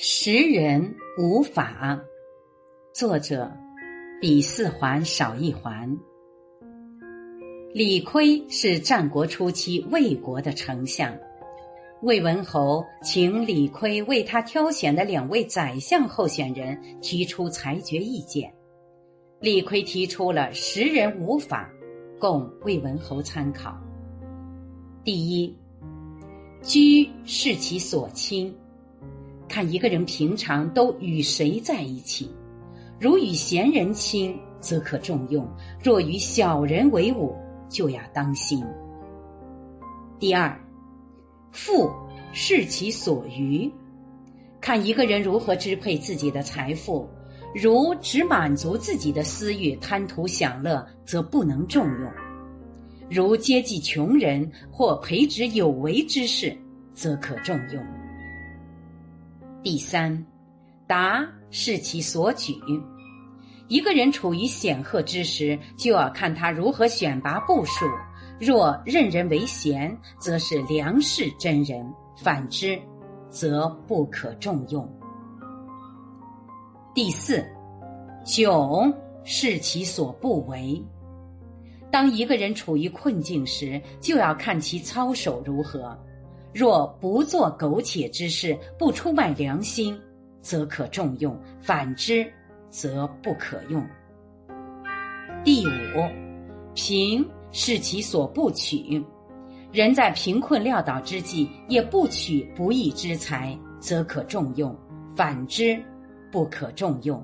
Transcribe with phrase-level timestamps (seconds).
[0.00, 2.00] 识人无法，
[2.94, 3.52] 作者
[4.20, 5.98] 比四环少一环。
[7.74, 11.12] 李悝是战国初期魏国的丞相，
[12.02, 18.54] 魏文侯请李悝为他挑选的两位宰相候选人提出裁决意见。
[19.40, 21.68] 李悝提出了识人无法，
[22.20, 23.76] 供魏文侯参考。
[25.02, 25.52] 第一，
[26.62, 28.56] 居视其所亲。
[29.48, 32.30] 看一个人平常都与谁在一起，
[33.00, 35.44] 如与贤人亲，则可重用；
[35.82, 37.34] 若与小人为伍，
[37.68, 38.62] 就要当心。
[40.18, 40.54] 第二，
[41.50, 41.90] 富
[42.32, 43.70] 视其所余，
[44.60, 47.08] 看一个人如何支配自己的财富，
[47.54, 52.10] 如只满足自己的私欲，贪图享乐，则不能重用；
[53.08, 56.54] 如接济穷人或培植有为之士，
[56.92, 57.82] 则可重用。
[59.70, 60.24] 第三，
[60.86, 62.54] 达是其所举。
[63.68, 67.84] 一个人处于显赫之时，就要看他如何选拔部属。
[68.40, 71.84] 若任人为贤，则是良士真人；
[72.16, 72.80] 反之，
[73.28, 74.90] 则不可重用。
[76.94, 77.46] 第四，
[78.24, 78.90] 窘
[79.22, 80.82] 是其所不为。
[81.92, 85.94] 当一个人处于困境时，就要看其操守如何。
[86.52, 89.98] 若不做苟且之事，不出卖良心，
[90.40, 92.26] 则可重用；反之，
[92.70, 93.84] 则不可用。
[95.44, 95.70] 第五，
[96.74, 99.04] 贫是其所不取。
[99.70, 104.74] 人在贫困潦倒之际，也不取不义之财，则可重用；
[105.14, 105.78] 反之，
[106.32, 107.22] 不可重用。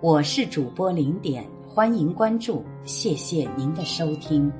[0.00, 4.50] 我是主播零点，欢迎关注，谢谢您的收听。